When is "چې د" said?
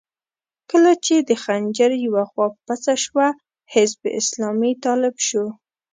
1.05-1.31